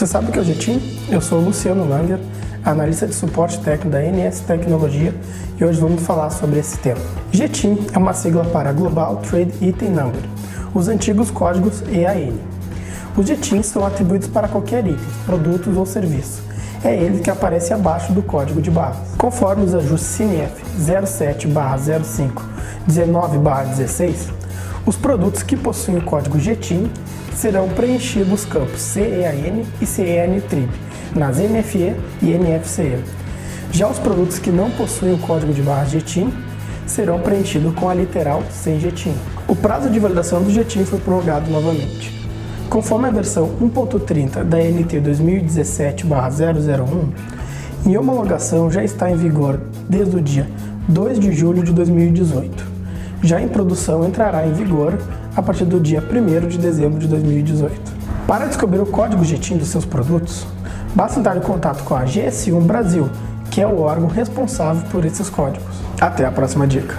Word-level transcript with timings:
Você 0.00 0.06
sabe 0.06 0.30
o 0.30 0.32
que 0.32 0.38
é 0.38 0.40
o 0.40 0.44
GTIM? 0.46 0.80
Eu 1.10 1.20
sou 1.20 1.40
o 1.40 1.44
Luciano 1.44 1.86
Langer, 1.86 2.18
analista 2.64 3.06
de 3.06 3.14
suporte 3.14 3.60
técnico 3.60 3.90
da 3.90 4.00
NS 4.00 4.40
Tecnologia 4.40 5.14
e 5.58 5.62
hoje 5.62 5.78
vamos 5.78 6.02
falar 6.06 6.30
sobre 6.30 6.58
esse 6.58 6.78
tema. 6.78 7.02
GTIM 7.30 7.86
é 7.92 7.98
uma 7.98 8.14
sigla 8.14 8.46
para 8.46 8.72
Global 8.72 9.16
Trade 9.16 9.52
Item 9.60 9.90
Number, 9.90 10.22
os 10.72 10.88
antigos 10.88 11.30
códigos 11.30 11.82
EAN. 11.92 12.32
Os 13.14 13.26
GTIMs 13.26 13.66
são 13.66 13.84
atribuídos 13.84 14.28
para 14.28 14.48
qualquer 14.48 14.86
item, 14.86 15.04
produtos 15.26 15.76
ou 15.76 15.84
serviço. 15.84 16.42
É 16.82 16.96
ele 16.96 17.20
que 17.20 17.28
aparece 17.28 17.74
abaixo 17.74 18.10
do 18.14 18.22
código 18.22 18.62
de 18.62 18.70
barras. 18.70 18.96
Conforme 19.18 19.64
os 19.64 19.74
ajustes 19.74 20.08
CINEF 20.08 20.64
07/05 20.78 22.42
19/16, 22.88 24.32
os 24.90 24.96
produtos 24.96 25.42
que 25.44 25.56
possuem 25.56 25.98
o 25.98 26.02
código 26.02 26.36
GTIM 26.36 26.90
serão 27.36 27.68
preenchidos 27.68 28.32
os 28.32 28.44
campos 28.44 28.80
CEAN 28.80 29.62
e 29.80 29.86
CEN-TRIB 29.86 30.68
nas 31.14 31.38
NFE 31.38 31.94
e 32.20 32.36
NFCE. 32.36 32.98
Já 33.70 33.86
os 33.86 34.00
produtos 34.00 34.40
que 34.40 34.50
não 34.50 34.68
possuem 34.72 35.14
o 35.14 35.18
código 35.18 35.52
de 35.52 35.62
barras 35.62 35.92
GTIM 35.92 36.32
serão 36.88 37.20
preenchidos 37.20 37.72
com 37.76 37.88
a 37.88 37.94
literal 37.94 38.42
sem 38.50 38.80
GTIM. 38.80 39.14
O 39.46 39.54
prazo 39.54 39.88
de 39.88 40.00
validação 40.00 40.42
do 40.42 40.50
GTIM 40.50 40.84
foi 40.84 40.98
prorrogado 40.98 41.48
novamente. 41.48 42.12
Conforme 42.68 43.06
a 43.06 43.12
versão 43.12 43.48
1.30 43.62 44.42
da 44.42 44.58
NT 44.58 45.02
2017-001, 45.02 46.86
em 47.86 47.96
homologação 47.96 48.68
já 48.68 48.82
está 48.82 49.08
em 49.08 49.14
vigor 49.14 49.60
desde 49.88 50.16
o 50.16 50.20
dia 50.20 50.48
2 50.88 51.20
de 51.20 51.32
julho 51.32 51.62
de 51.62 51.72
2018. 51.72 52.79
Já 53.22 53.40
em 53.40 53.48
produção 53.48 54.06
entrará 54.06 54.46
em 54.46 54.52
vigor 54.52 54.98
a 55.36 55.42
partir 55.42 55.66
do 55.66 55.78
dia 55.78 56.02
1 56.02 56.48
de 56.48 56.58
dezembro 56.58 56.98
de 56.98 57.06
2018. 57.06 57.92
Para 58.26 58.46
descobrir 58.46 58.80
o 58.80 58.86
código 58.86 59.24
GTIM 59.24 59.58
dos 59.58 59.68
seus 59.68 59.84
produtos, 59.84 60.46
basta 60.94 61.20
entrar 61.20 61.36
em 61.36 61.40
contato 61.40 61.84
com 61.84 61.94
a 61.94 62.04
GS1 62.04 62.62
Brasil, 62.62 63.10
que 63.50 63.60
é 63.60 63.66
o 63.66 63.80
órgão 63.80 64.08
responsável 64.08 64.82
por 64.90 65.04
esses 65.04 65.28
códigos. 65.28 65.74
Até 66.00 66.24
a 66.24 66.32
próxima 66.32 66.66
dica! 66.66 66.96